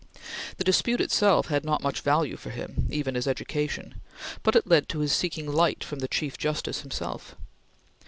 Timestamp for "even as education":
2.89-4.01